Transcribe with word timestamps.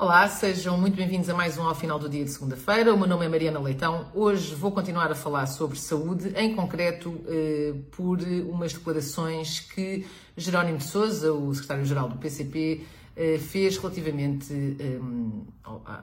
Olá, 0.00 0.28
sejam 0.28 0.78
muito 0.78 0.94
bem-vindos 0.94 1.28
a 1.28 1.34
mais 1.34 1.58
um 1.58 1.64
ao 1.64 1.74
final 1.74 1.98
do 1.98 2.08
dia 2.08 2.24
de 2.24 2.30
segunda-feira. 2.30 2.94
O 2.94 2.96
meu 2.96 3.08
nome 3.08 3.26
é 3.26 3.28
Mariana 3.28 3.58
Leitão. 3.58 4.06
Hoje 4.14 4.54
vou 4.54 4.70
continuar 4.70 5.10
a 5.10 5.14
falar 5.16 5.46
sobre 5.46 5.76
saúde, 5.76 6.32
em 6.36 6.54
concreto 6.54 7.20
eh, 7.26 7.74
por 7.90 8.20
umas 8.48 8.72
declarações 8.72 9.58
que 9.58 10.06
Jerónimo 10.36 10.78
de 10.78 10.84
Sousa, 10.84 11.32
o 11.32 11.52
secretário-geral 11.52 12.08
do 12.08 12.16
PCP, 12.16 12.86
eh, 13.16 13.38
fez 13.38 13.76
relativamente 13.76 14.76
eh, 14.78 15.00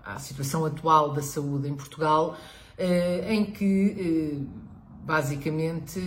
à, 0.04 0.20
situação 0.20 0.66
atual 0.66 1.14
da 1.14 1.22
saúde 1.22 1.70
em 1.70 1.74
Portugal, 1.74 2.36
em 3.30 3.46
que 3.46 4.46
basicamente 5.06 6.02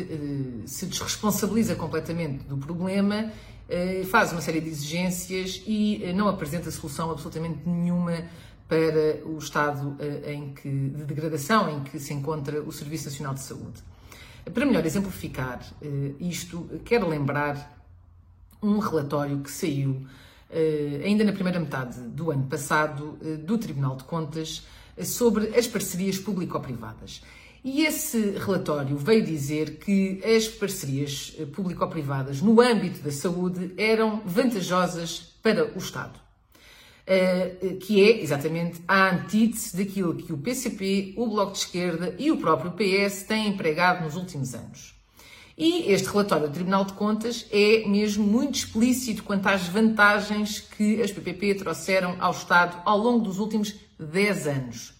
se 0.67 0.85
desresponsabiliza 0.85 1.75
completamente 1.75 2.45
do 2.45 2.59
problema 2.59 3.33
faz 4.11 4.33
uma 4.33 4.41
série 4.41 4.61
de 4.61 4.69
exigências 4.71 5.63
e 5.67 6.03
eh, 6.03 6.13
não 6.13 6.29
apresenta 6.29 6.71
solução 6.71 7.11
absolutamente 7.11 7.69
nenhuma 7.69 8.25
para 8.67 9.23
o 9.27 9.37
estado 9.39 9.95
eh, 9.99 10.33
em 10.33 10.55
que, 10.55 10.69
de 10.71 11.05
degradação 11.05 11.69
em 11.69 11.83
que 11.83 11.99
se 11.99 12.15
encontra 12.15 12.63
o 12.63 12.73
Serviço 12.73 13.11
Nacional 13.11 13.35
de 13.35 13.41
Saúde. 13.41 13.83
Para 14.53 14.65
melhor 14.65 14.87
exemplificar 14.87 15.61
isto, 16.19 16.81
quero 16.83 17.07
lembrar 17.07 17.79
um 18.63 18.79
relatório 18.79 19.41
que 19.41 19.51
saiu 19.51 20.07
ainda 21.05 21.23
na 21.23 21.33
primeira 21.33 21.61
metade 21.61 22.01
do 22.01 22.31
ano 22.31 22.45
passado 22.45 23.19
do 23.45 23.59
Tribunal 23.59 23.97
de 23.97 24.05
Contas 24.05 24.67
sobre 25.05 25.49
as 25.49 25.67
parcerias 25.67 26.19
público-privadas. 26.19 27.21
E 27.71 27.85
esse 27.85 28.31
relatório 28.31 28.97
veio 28.97 29.23
dizer 29.23 29.77
que 29.77 30.23
as 30.25 30.49
parcerias 30.49 31.35
eh, 31.39 31.45
público-privadas 31.45 32.41
no 32.41 32.63
âmbito 32.63 33.01
da 33.01 33.13
saúde 33.13 33.75
eram 33.77 34.23
vantajosas 34.25 35.35
para 35.43 35.71
o 35.75 35.77
Estado. 35.77 36.19
Eh, 37.07 37.59
eh, 37.61 37.69
que 37.75 38.03
é 38.03 38.23
exatamente 38.23 38.81
a 38.89 39.11
antítese 39.11 39.77
daquilo 39.77 40.15
que 40.15 40.33
o 40.33 40.39
PCP, 40.39 41.13
o 41.15 41.27
Bloco 41.27 41.53
de 41.53 41.59
Esquerda 41.59 42.17
e 42.19 42.31
o 42.31 42.39
próprio 42.39 42.73
PS 42.73 43.25
têm 43.25 43.49
empregado 43.49 44.03
nos 44.03 44.17
últimos 44.17 44.55
anos. 44.55 44.95
E 45.57 45.93
este 45.93 46.09
relatório 46.09 46.49
do 46.49 46.55
Tribunal 46.55 46.87
de 46.87 46.95
Contas 46.95 47.45
é 47.53 47.87
mesmo 47.87 48.25
muito 48.27 48.55
explícito 48.55 49.23
quanto 49.23 49.47
às 49.47 49.69
vantagens 49.69 50.59
que 50.59 51.03
as 51.03 51.13
PPP 51.13 51.57
trouxeram 51.57 52.17
ao 52.19 52.31
Estado 52.31 52.81
ao 52.87 52.97
longo 52.97 53.25
dos 53.25 53.39
últimos 53.39 53.75
10 53.99 54.47
anos. 54.47 54.95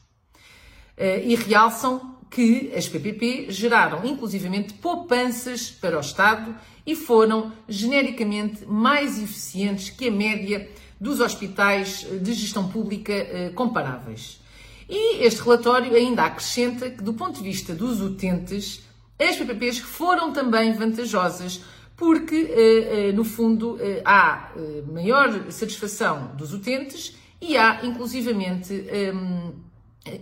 E 1.25 1.37
realçam 1.37 2.18
que 2.31 2.73
as 2.77 2.89
PPP 2.89 3.47
geraram 3.51 4.05
inclusivamente 4.05 4.75
poupanças 4.75 5.71
para 5.71 5.97
o 5.97 6.01
Estado 6.01 6.55
e 6.87 6.95
foram 6.95 7.53
genericamente 7.69 8.65
mais 8.67 9.23
eficientes 9.23 9.91
que 9.91 10.09
a 10.09 10.11
média 10.11 10.69
dos 11.01 11.21
hospitais 11.21 12.07
de 12.21 12.33
gestão 12.33 12.69
pública 12.69 13.13
eh, 13.13 13.51
comparáveis. 13.55 14.41
E 14.89 15.23
este 15.23 15.43
relatório 15.43 15.95
ainda 15.95 16.25
acrescenta 16.25 16.91
que, 16.91 17.03
do 17.03 17.13
ponto 17.13 17.39
de 17.39 17.43
vista 17.43 17.75
dos 17.75 18.01
utentes, 18.01 18.81
as 19.19 19.37
PPPs 19.37 19.79
foram 19.79 20.33
também 20.33 20.73
vantajosas, 20.73 21.61
porque, 21.97 22.37
eh, 22.51 23.09
eh, 23.09 23.13
no 23.13 23.25
fundo, 23.25 23.79
há 24.05 24.53
maior 24.91 25.51
satisfação 25.51 26.35
dos 26.37 26.55
utentes 26.55 27.17
e 27.41 27.57
há, 27.57 27.85
inclusivamente, 27.85 28.73
ehm, 28.89 29.53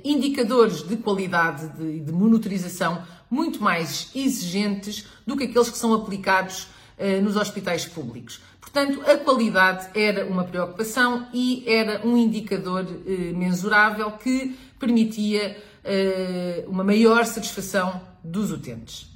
indicadores 0.05 0.83
de 0.83 0.97
qualidade 0.97 1.65
e 1.65 1.69
de, 1.69 2.01
de, 2.01 2.12
monitorização 2.12 3.03
muito 3.31 3.62
mais 3.62 4.11
exigentes 4.15 5.06
do 5.27 5.37
que 5.37 5.45
aqueles 5.45 5.70
que 5.70 5.78
são 5.78 5.93
aplicados 5.95 6.69
uh, 6.98 7.23
nos 7.23 7.37
hospitais 7.37 7.84
públicos. 7.84 8.41
Portanto, 8.61 9.01
a 9.09 9.17
qualidade 9.17 9.89
era 9.98 10.27
uma 10.27 10.45
preocupação 10.45 11.28
e 11.33 11.65
era 11.67 12.06
um 12.06 12.17
indicador 12.17 12.84
uh, 12.84 13.37
mensurável 13.37 14.11
que 14.12 14.56
permitia 14.78 15.56
uh, 15.84 16.71
uma 16.71 16.84
maior 16.84 17.25
satisfação 17.25 18.00
dos 18.23 18.50
utentes. 18.50 19.09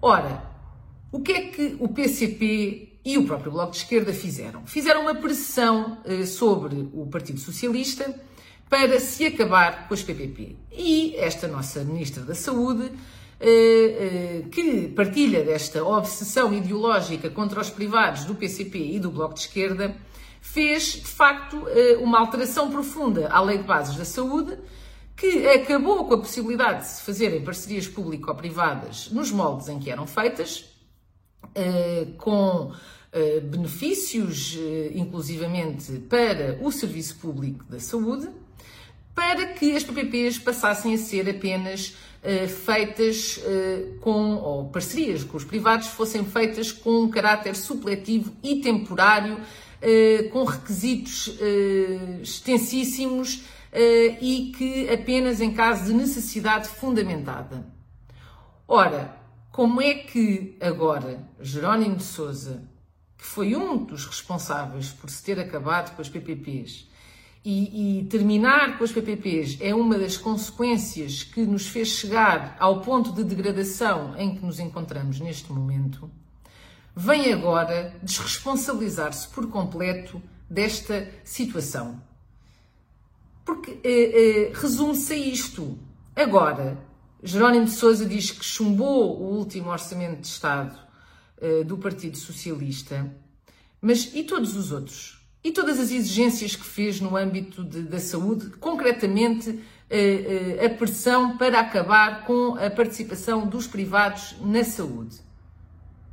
Ora, 0.00 0.42
o 1.10 1.20
que 1.20 1.32
é 1.32 1.40
que 1.48 1.76
o 1.80 1.88
PCP 1.88 2.98
e 3.04 3.16
o 3.16 3.24
próprio 3.24 3.52
Bloco 3.52 3.72
de 3.72 3.78
Esquerda 3.78 4.12
fizeram? 4.12 4.66
Fizeram 4.66 5.02
uma 5.02 5.14
pressão 5.14 5.98
sobre 6.26 6.88
o 6.92 7.06
Partido 7.06 7.40
Socialista 7.40 8.14
para 8.68 9.00
se 9.00 9.26
acabar 9.26 9.88
com 9.88 9.94
as 9.94 10.02
PPP. 10.02 10.56
E 10.70 11.16
esta 11.16 11.48
nossa 11.48 11.82
Ministra 11.82 12.22
da 12.22 12.34
Saúde, 12.34 12.92
eh, 13.40 14.42
eh, 14.44 14.48
que 14.50 14.88
partilha 14.88 15.44
desta 15.44 15.84
obsessão 15.84 16.52
ideológica 16.52 17.30
contra 17.30 17.60
os 17.60 17.70
privados 17.70 18.24
do 18.24 18.34
PCP 18.34 18.78
e 18.78 18.98
do 19.00 19.10
Bloco 19.10 19.34
de 19.34 19.40
Esquerda, 19.40 19.96
fez 20.40 20.94
de 20.94 21.06
facto 21.06 21.66
eh, 21.68 21.96
uma 22.00 22.18
alteração 22.18 22.70
profunda 22.70 23.28
à 23.28 23.40
Lei 23.40 23.58
de 23.58 23.64
Bases 23.64 23.96
da 23.96 24.04
Saúde, 24.04 24.58
que 25.16 25.48
acabou 25.48 26.04
com 26.04 26.14
a 26.14 26.18
possibilidade 26.18 26.80
de 26.80 26.88
se 26.88 27.02
fazerem 27.02 27.42
parcerias 27.42 27.88
público-privadas 27.88 29.10
nos 29.10 29.32
moldes 29.32 29.68
em 29.68 29.78
que 29.80 29.90
eram 29.90 30.06
feitas, 30.06 30.64
com 32.18 32.72
benefícios, 33.50 34.56
inclusivamente, 34.94 35.90
para 36.08 36.56
o 36.62 36.70
Serviço 36.70 37.16
Público 37.16 37.64
da 37.64 37.80
Saúde, 37.80 38.28
para 39.18 39.46
que 39.46 39.76
as 39.76 39.82
PPPs 39.82 40.38
passassem 40.38 40.94
a 40.94 40.96
ser 40.96 41.28
apenas 41.28 41.96
uh, 42.22 42.46
feitas 42.46 43.38
uh, 43.38 43.98
com, 43.98 44.36
ou 44.36 44.68
parcerias 44.68 45.24
com 45.24 45.36
os 45.36 45.42
privados 45.42 45.88
fossem 45.88 46.24
feitas 46.24 46.70
com 46.70 47.02
um 47.02 47.10
caráter 47.10 47.56
supletivo 47.56 48.32
e 48.44 48.60
temporário, 48.60 49.34
uh, 49.34 50.30
com 50.30 50.44
requisitos 50.44 51.36
extensíssimos 52.22 53.42
e 54.20 54.52
que 54.56 54.88
apenas 54.88 55.40
em 55.40 55.52
caso 55.52 55.86
de 55.86 55.92
necessidade 55.92 56.68
fundamentada. 56.68 57.66
Ora, 58.66 59.14
como 59.50 59.82
é 59.82 59.94
que 59.94 60.56
agora 60.60 61.28
Jerónimo 61.40 61.96
de 61.96 62.04
Souza, 62.04 62.62
que 63.18 63.24
foi 63.24 63.56
um 63.56 63.84
dos 63.84 64.06
responsáveis 64.06 64.90
por 64.90 65.10
se 65.10 65.22
ter 65.22 65.38
acabado 65.38 65.94
com 65.94 66.00
as 66.00 66.08
PPPs, 66.08 66.88
e, 67.50 68.00
e, 68.00 68.04
terminar 68.04 68.76
com 68.76 68.84
as 68.84 68.92
PPPs 68.92 69.56
é 69.58 69.74
uma 69.74 69.96
das 69.98 70.18
consequências 70.18 71.22
que 71.22 71.46
nos 71.46 71.66
fez 71.66 71.88
chegar 71.88 72.54
ao 72.60 72.82
ponto 72.82 73.10
de 73.10 73.24
degradação 73.24 74.14
em 74.18 74.34
que 74.36 74.44
nos 74.44 74.58
encontramos 74.58 75.18
neste 75.18 75.50
momento, 75.50 76.10
vem 76.94 77.32
agora 77.32 77.96
desresponsabilizar-se 78.02 79.28
por 79.28 79.48
completo 79.48 80.22
desta 80.50 81.10
situação. 81.24 82.02
Porque 83.46 83.80
eh, 83.82 84.50
eh, 84.50 84.52
resume-se 84.52 85.14
a 85.14 85.16
isto. 85.16 85.78
Agora, 86.14 86.76
Jerónimo 87.22 87.64
de 87.64 87.70
Sousa 87.70 88.04
diz 88.04 88.30
que 88.30 88.44
chumbou 88.44 89.18
o 89.22 89.38
último 89.38 89.70
orçamento 89.70 90.20
de 90.20 90.26
Estado 90.26 90.78
eh, 91.40 91.64
do 91.64 91.78
Partido 91.78 92.18
Socialista, 92.18 93.10
mas 93.80 94.14
e 94.14 94.22
todos 94.22 94.54
os 94.54 94.70
outros? 94.70 95.17
E 95.48 95.52
todas 95.52 95.80
as 95.80 95.90
exigências 95.90 96.54
que 96.54 96.64
fez 96.64 97.00
no 97.00 97.16
âmbito 97.16 97.64
de, 97.64 97.80
da 97.80 97.98
saúde, 97.98 98.50
concretamente 98.60 99.58
eh, 99.88 100.58
eh, 100.60 100.66
a 100.66 100.68
pressão 100.68 101.38
para 101.38 101.58
acabar 101.58 102.26
com 102.26 102.54
a 102.56 102.68
participação 102.68 103.46
dos 103.46 103.66
privados 103.66 104.36
na 104.42 104.62
saúde. 104.62 105.16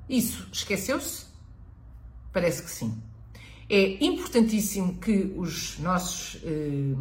Isso 0.08 0.48
esqueceu-se? 0.54 1.26
Parece 2.32 2.64
que 2.64 2.70
sim. 2.70 2.98
É 3.70 4.06
importantíssimo 4.06 5.00
que 5.00 5.34
os 5.36 5.80
nossos 5.80 6.42
eh, 6.42 6.96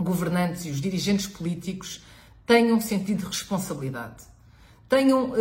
governantes 0.00 0.64
e 0.64 0.70
os 0.70 0.80
dirigentes 0.80 1.26
políticos 1.26 2.02
tenham 2.46 2.80
sentido 2.80 3.18
de 3.18 3.26
responsabilidade. 3.26 4.24
Tenham, 4.92 5.32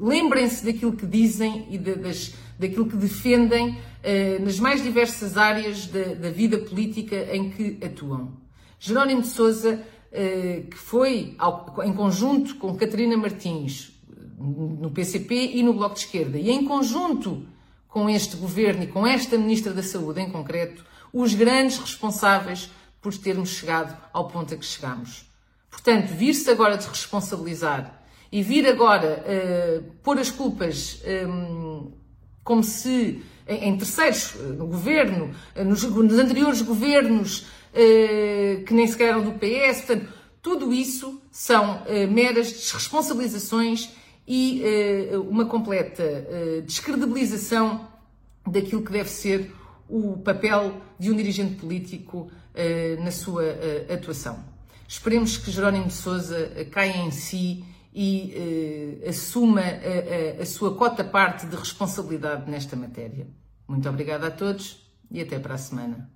lembrem-se 0.00 0.64
daquilo 0.64 0.96
que 0.96 1.04
dizem 1.04 1.66
e 1.68 1.76
de, 1.76 1.96
das, 1.96 2.32
daquilo 2.58 2.86
que 2.86 2.96
defendem 2.96 3.78
eh, 4.02 4.38
nas 4.38 4.58
mais 4.58 4.82
diversas 4.82 5.36
áreas 5.36 5.86
da, 5.86 6.14
da, 6.14 6.30
vida 6.30 6.56
política 6.58 7.14
em 7.30 7.50
que 7.50 7.78
atuam. 7.84 8.32
Jerónimo 8.78 9.20
de 9.20 9.28
Sousa, 9.28 9.84
eh, 10.10 10.62
que 10.70 10.78
foi 10.78 11.36
em 11.84 11.92
conjunto 11.92 12.56
com 12.56 12.74
Catarina 12.74 13.16
Martins 13.16 13.92
no 14.38 14.90
PCP 14.90 15.52
e 15.54 15.62
no 15.62 15.74
Bloco 15.74 15.94
de 15.94 16.00
Esquerda, 16.00 16.38
e 16.38 16.50
em 16.50 16.64
conjunto 16.64 17.46
com 17.86 18.08
este 18.08 18.36
governo 18.36 18.84
e 18.84 18.86
com 18.86 19.06
esta 19.06 19.36
Ministra 19.36 19.72
da 19.72 19.82
Saúde 19.82 20.20
em 20.20 20.30
concreto, 20.30 20.84
os 21.12 21.34
grandes 21.34 21.78
responsáveis 21.78 22.70
por 23.00 23.14
termos 23.14 23.50
chegado 23.50 23.94
ao 24.10 24.26
ponto 24.26 24.54
a 24.54 24.56
que 24.56 24.64
chegamos. 24.64 25.26
Portanto, 25.70 26.08
vir-se 26.08 26.50
agora 26.50 26.78
desresponsabilizar 26.78 28.01
e 28.32 28.42
vir 28.42 28.66
agora 28.66 29.22
uh, 29.22 29.82
pôr 30.02 30.18
as 30.18 30.30
culpas 30.30 31.02
um, 31.28 31.92
como 32.42 32.64
se 32.64 33.22
em 33.46 33.76
terceiros, 33.76 34.34
eh, 34.36 34.42
no 34.52 34.66
governo, 34.66 35.34
eh, 35.54 35.64
nos, 35.64 35.82
nos 35.82 36.18
anteriores 36.18 36.62
governos, 36.62 37.46
eh, 37.74 38.62
que 38.66 38.74
nem 38.74 38.86
sequer 38.86 39.08
eram 39.08 39.22
do 39.22 39.32
PS, 39.32 39.82
portanto, 39.86 40.08
tudo 40.40 40.72
isso 40.72 41.22
são 41.30 41.82
meras 42.10 42.50
desresponsabilizações 42.50 43.90
e 44.26 44.60
uma 45.30 45.44
completa 45.44 46.02
descredibilização 46.66 47.86
daquilo 48.44 48.82
que 48.82 48.90
deve 48.90 49.08
ser 49.08 49.54
o 49.88 50.18
papel 50.18 50.82
de 50.98 51.12
um 51.12 51.16
dirigente 51.16 51.54
político 51.54 52.28
na 53.04 53.12
sua 53.12 53.44
atuação. 53.88 54.44
Esperemos 54.88 55.36
que 55.36 55.48
Jerónimo 55.48 55.86
de 55.86 55.92
Sousa 55.92 56.50
caia 56.72 56.96
em 56.96 57.12
si 57.12 57.64
e 57.94 59.02
assuma 59.06 59.60
a, 59.60 60.42
a 60.42 60.46
sua 60.46 60.74
cota 60.74 61.04
parte 61.04 61.46
de 61.46 61.56
responsabilidade 61.56 62.50
nesta 62.50 62.74
matéria. 62.74 63.26
Muito 63.68 63.88
obrigada 63.88 64.28
a 64.28 64.30
todos 64.30 64.90
e 65.10 65.20
até 65.20 65.38
para 65.38 65.54
a 65.54 65.58
semana. 65.58 66.10